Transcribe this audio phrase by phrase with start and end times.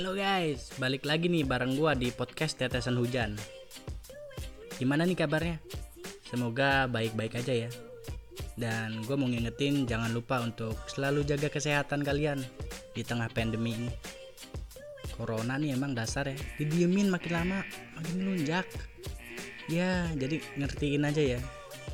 [0.00, 3.36] Halo guys, balik lagi nih bareng gua di podcast Tetesan Hujan.
[4.80, 5.60] Gimana nih kabarnya?
[6.24, 7.70] Semoga baik-baik aja ya.
[8.56, 12.40] Dan gue mau ngingetin jangan lupa untuk selalu jaga kesehatan kalian
[12.96, 13.92] di tengah pandemi ini.
[15.20, 17.60] Corona nih emang dasar ya, didiemin makin lama
[18.00, 18.64] makin melunjak.
[19.68, 21.40] Ya, jadi ngertiin aja ya.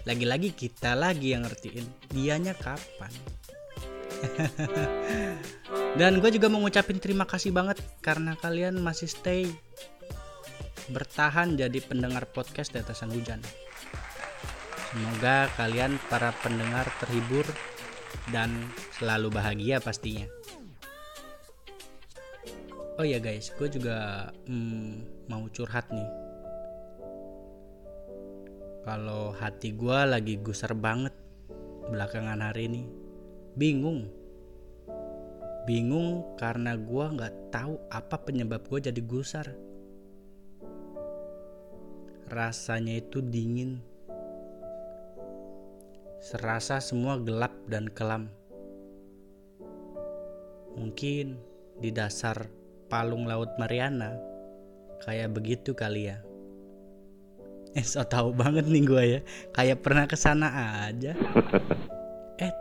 [0.06, 2.14] Lagi-lagi kita lagi yang ngertiin.
[2.14, 3.10] Dianya kapan?
[5.96, 9.48] Dan gue juga mau ngucapin terima kasih banget karena kalian masih stay
[10.92, 13.40] bertahan jadi pendengar podcast Tetesan Hujan.
[14.92, 17.48] Semoga kalian para pendengar terhibur
[18.28, 18.52] dan
[19.00, 20.28] selalu bahagia pastinya.
[23.00, 26.10] Oh ya guys, gue juga hmm, mau curhat nih.
[28.84, 31.16] Kalau hati gue lagi gusar banget
[31.88, 32.84] belakangan hari ini,
[33.56, 34.25] bingung.
[35.66, 39.50] Bingung karena gue nggak tahu apa penyebab gue jadi gusar.
[42.30, 43.82] Rasanya itu dingin
[46.22, 48.30] serasa semua gelap dan kelam.
[50.78, 51.34] Mungkin
[51.82, 52.46] di dasar
[52.86, 54.14] palung laut Mariana
[55.02, 56.22] kayak begitu kali ya.
[57.76, 59.20] Eh so tau banget nih gue ya,
[59.52, 60.48] kayak pernah ke sana
[60.88, 61.12] aja.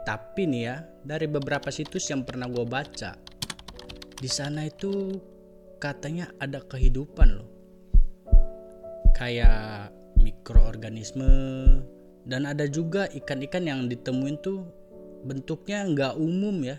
[0.06, 3.18] Tapi nih ya, dari beberapa situs yang pernah gue baca,
[4.22, 5.18] di sana itu
[5.82, 7.50] katanya ada kehidupan loh.
[9.18, 9.90] Kayak
[10.22, 11.66] mikroorganisme,
[12.30, 14.66] dan ada juga ikan-ikan yang ditemuin tuh
[15.26, 16.78] bentuknya nggak umum ya.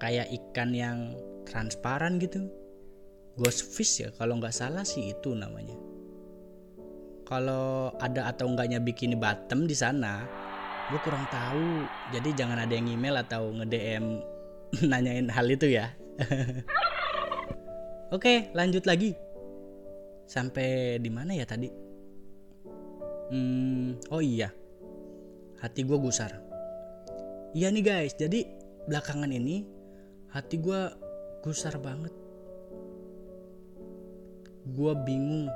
[0.00, 0.98] Kayak ikan yang
[1.44, 2.48] transparan gitu.
[3.36, 5.76] Ghost fish ya kalau nggak salah sih itu namanya.
[7.28, 10.45] Kalau ada atau enggaknya bikini bottom di sana
[10.86, 14.04] gue kurang tahu jadi jangan ada yang email atau nge DM
[14.90, 15.90] nanyain hal itu ya
[18.16, 19.14] oke lanjut lagi
[20.26, 21.86] sampai di mana ya tadi
[23.26, 24.54] Hmm, oh iya,
[25.58, 26.30] hati gue gusar.
[27.58, 28.46] Iya nih guys, jadi
[28.86, 29.66] belakangan ini
[30.30, 30.80] hati gue
[31.42, 32.14] gusar banget.
[34.62, 35.50] Gue bingung.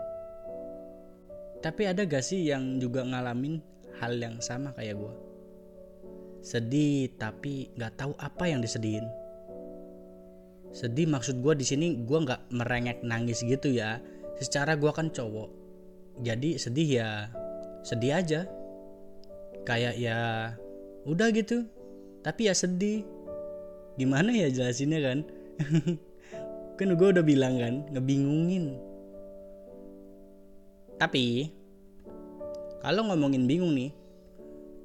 [1.62, 3.62] Tapi ada gak sih yang juga ngalamin
[4.00, 5.14] hal yang sama kayak gue?
[6.40, 9.04] Sedih tapi gak tahu apa yang disedihin.
[10.72, 14.00] Sedih maksud gue di sini gue nggak merengek nangis gitu ya.
[14.40, 15.50] Secara gue kan cowok,
[16.24, 17.08] jadi sedih ya
[17.80, 18.40] sedih aja
[19.64, 20.52] kayak ya
[21.08, 21.64] udah gitu
[22.20, 23.04] tapi ya sedih
[23.96, 25.18] gimana ya jelasinnya kan
[26.78, 28.76] kan gue udah bilang kan ngebingungin
[31.00, 31.48] tapi
[32.80, 33.92] kalau ngomongin bingung nih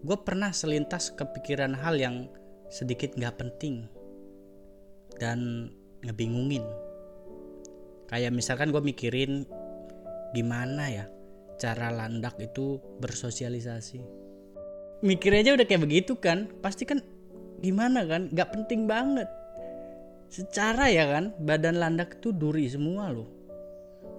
[0.06, 2.28] gue pernah selintas kepikiran hal yang
[2.70, 3.90] sedikit nggak penting
[5.18, 5.72] dan
[6.04, 6.62] ngebingungin.
[8.06, 9.50] Kayak misalkan gue mikirin
[10.36, 11.06] gimana ya
[11.58, 14.04] cara landak itu bersosialisasi.
[15.02, 17.00] Mikir aja udah kayak begitu kan pasti kan
[17.64, 19.28] gimana kan Gak penting banget.
[20.30, 23.30] Secara ya kan badan landak itu duri semua loh.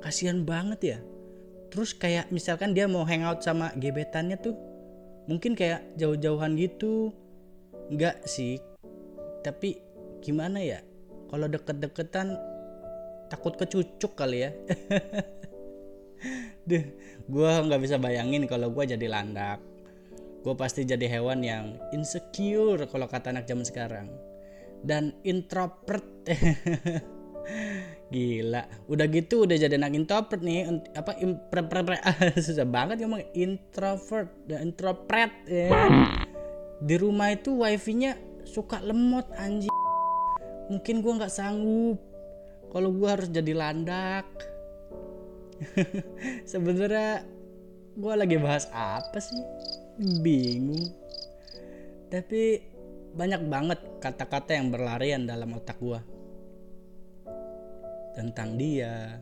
[0.00, 0.98] Kasihan banget ya
[1.72, 4.54] terus kayak misalkan dia mau hangout sama gebetannya tuh
[5.26, 7.10] mungkin kayak jauh-jauhan gitu
[7.86, 8.58] Enggak sih
[9.46, 9.78] tapi
[10.18, 10.82] gimana ya
[11.30, 12.34] kalau deket-deketan
[13.30, 14.50] takut kecucuk kali ya
[16.66, 16.82] Duh,
[17.30, 19.62] gue nggak bisa bayangin kalau gue jadi landak.
[20.42, 24.10] Gue pasti jadi hewan yang insecure kalau kata anak zaman sekarang.
[24.82, 26.02] Dan introvert.
[28.06, 30.70] Gila, udah gitu udah jadi anak introvert nih.
[30.94, 31.96] Apa impre, pre, pre,
[32.46, 35.90] susah banget ngomong introvert dan introvert ya.
[36.78, 38.14] Di rumah itu wifi-nya
[38.46, 39.72] suka lemot anjing.
[40.70, 41.98] Mungkin gue nggak sanggup
[42.76, 44.26] kalau gue harus jadi landak
[46.50, 47.24] sebenarnya
[47.96, 49.40] gue lagi bahas apa sih
[50.20, 50.92] bingung
[52.12, 52.60] tapi
[53.16, 55.96] banyak banget kata-kata yang berlarian dalam otak gue
[58.16, 59.20] tentang dia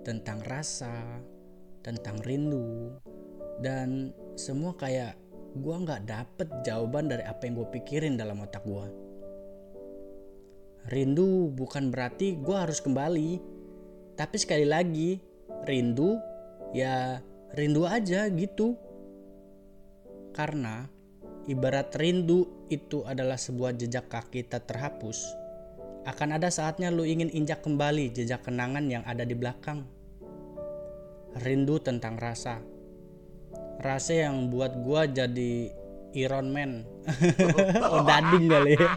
[0.00, 1.20] tentang rasa
[1.84, 2.96] tentang rindu.
[3.60, 5.20] Dan semua kayak
[5.52, 9.10] gue nggak dapet jawaban dari apa yang gue pikirin dalam otak gue
[10.88, 13.36] rindu bukan berarti gue harus kembali.
[14.16, 15.20] Tapi sekali lagi
[15.68, 16.16] rindu
[16.72, 17.20] ya
[17.52, 18.80] rindu aja gitu.
[20.32, 20.88] Karena
[21.44, 25.39] ibarat rindu itu adalah sebuah jejak kaki tak terhapus
[26.08, 29.84] akan ada saatnya lu ingin injak kembali jejak kenangan yang ada di belakang.
[31.44, 32.58] Rindu tentang rasa.
[33.80, 35.72] Rasa yang buat gua jadi
[36.16, 36.84] Iron Man.
[37.90, 38.88] Oh dading kali ya.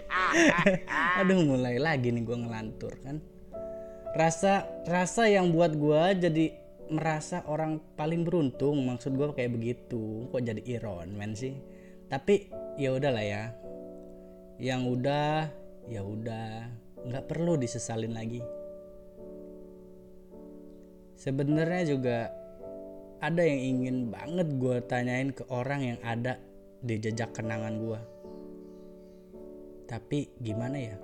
[1.21, 3.19] Aduh mulai lagi nih gua ngelantur kan?
[4.15, 6.55] Rasa rasa yang buat gua jadi
[6.91, 10.31] merasa orang paling beruntung maksud gua kayak begitu.
[10.31, 11.53] Kok jadi Iron Man sih?
[12.07, 12.47] Tapi
[12.79, 13.43] ya udahlah ya.
[14.57, 15.35] Yang udah
[15.91, 18.41] ya udah nggak perlu disesalin lagi.
[21.19, 22.17] Sebenarnya juga
[23.23, 26.35] ada yang ingin banget gue tanyain ke orang yang ada
[26.83, 27.99] di jejak kenangan gue
[29.93, 30.97] tapi gimana ya?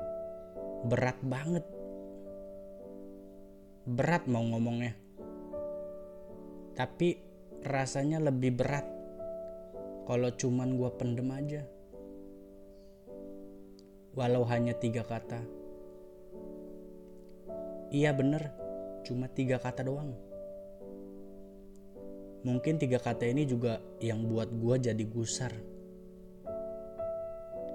[0.88, 1.62] Berat banget.
[3.86, 4.98] Berat mau ngomongnya.
[6.74, 7.22] Tapi
[7.62, 8.88] rasanya lebih berat
[10.10, 11.62] kalau cuman gue pendem aja.
[14.18, 15.59] Walau hanya tiga kata
[17.90, 18.54] iya bener.
[19.06, 20.14] Cuma tiga kata doang.
[22.40, 25.52] Mungkin tiga kata ini juga yang buat gue jadi gusar.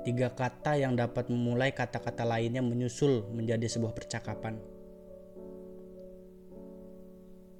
[0.04, 4.60] Tiga kata yang dapat memulai kata-kata lainnya menyusul menjadi sebuah percakapan.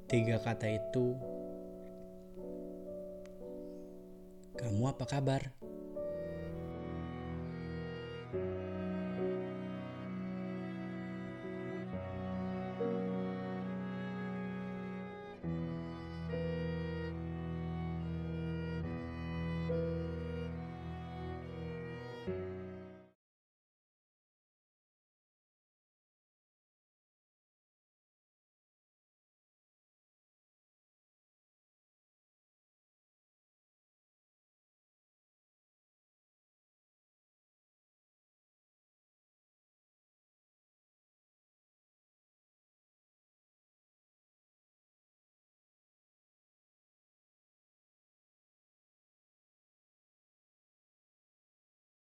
[0.09, 1.17] Tiga kata itu
[4.61, 5.64] kamu apa kabar?